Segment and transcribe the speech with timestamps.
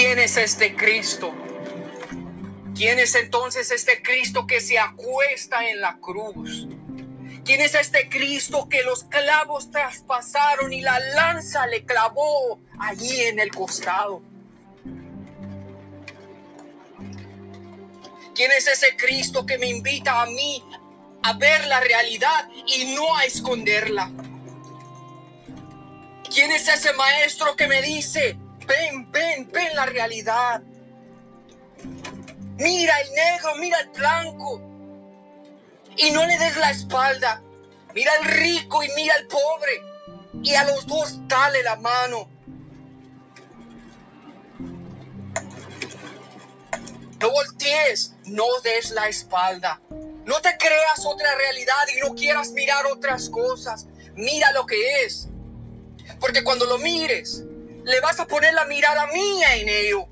[0.00, 1.30] ¿quién es este Cristo?
[2.74, 6.68] ¿Quién es entonces este Cristo que se acuesta en la cruz?
[7.44, 13.40] ¿Quién es este Cristo que los clavos traspasaron y la lanza le clavó allí en
[13.40, 14.22] el costado?
[18.34, 20.64] ¿Quién es ese Cristo que me invita a mí
[21.24, 24.10] a ver la realidad y no a esconderla?
[26.32, 28.38] ¿Quién es ese maestro que me dice,
[28.70, 30.62] ven, ven, ven la realidad?
[32.56, 34.60] Mira el negro, mira el blanco.
[35.96, 37.42] Y no le des la espalda.
[37.94, 39.82] Mira al rico y mira al pobre.
[40.42, 42.28] Y a los dos dale la mano.
[47.20, 49.80] No voltees, no des la espalda.
[50.24, 53.86] No te creas otra realidad y no quieras mirar otras cosas.
[54.14, 55.28] Mira lo que es.
[56.20, 57.44] Porque cuando lo mires,
[57.90, 60.06] le vas a poner la mirada mía en ello.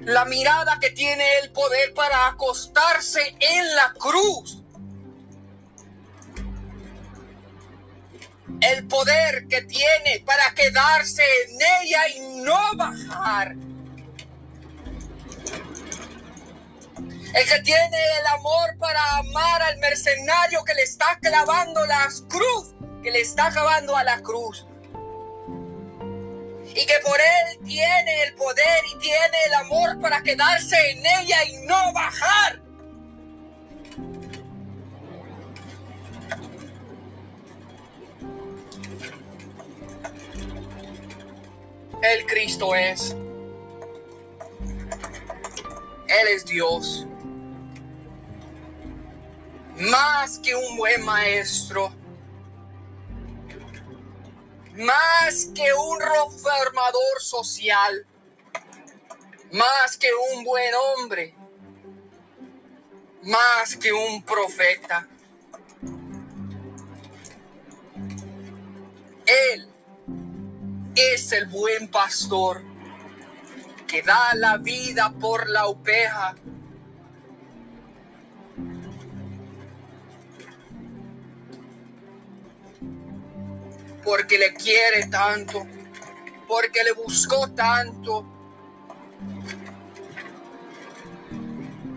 [0.00, 4.62] La mirada que tiene el poder para acostarse en la cruz.
[8.60, 13.56] El poder que tiene para quedarse en ella y no bajar.
[17.36, 22.74] El que tiene el amor para amar al mercenario que le está clavando la cruz,
[23.02, 24.66] que le está clavando a la cruz.
[26.74, 31.44] Y que por él tiene el poder y tiene el amor para quedarse en ella
[31.44, 32.62] y no bajar.
[42.02, 43.10] El Cristo es.
[46.08, 47.06] Él es Dios
[49.78, 51.92] más que un buen maestro,
[54.76, 58.06] más que un reformador social,
[59.52, 61.34] más que un buen hombre,
[63.22, 65.08] más que un profeta.
[69.26, 69.68] Él
[70.94, 72.62] es el buen pastor
[73.86, 76.34] que da la vida por la oveja
[84.04, 85.66] porque le quiere tanto,
[86.46, 88.24] porque le buscó tanto,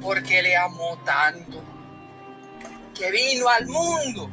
[0.01, 1.62] porque le amó tanto,
[2.97, 4.29] que vino al mundo,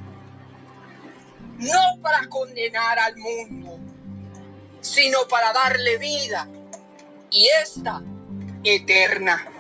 [1.59, 3.79] no para condenar al mundo,
[4.81, 6.49] sino para darle vida
[7.31, 8.03] y esta
[8.65, 9.56] eterna.